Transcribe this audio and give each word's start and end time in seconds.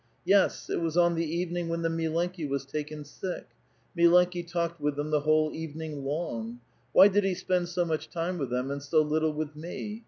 —Yes, 0.25 0.67
it 0.67 0.81
was 0.81 0.97
on 0.97 1.13
the 1.13 1.23
even 1.27 1.63
iu^ 1.63 1.67
when 1.69 1.83
the 1.83 1.87
m^e^iAi 1.89 2.49
was 2.49 2.65
taken 2.65 3.05
sick— 3.05 3.49
Milenki 3.95 4.47
talked 4.51 4.81
with 4.81 4.95
the 4.95 5.03
no 5.03 5.11
the 5.11 5.19
whole 5.19 5.53
evening 5.53 6.03
long. 6.03 6.59
Why 6.91 7.07
did 7.07 7.23
he 7.23 7.33
s[)end 7.35 7.67
so 7.67 7.85
much 7.85 8.09
tiaae 8.09 8.35
with 8.35 8.49
them 8.49 8.71
and 8.71 8.81
so 8.81 9.03
little 9.03 9.31
with 9.31 9.55
me 9.55 9.99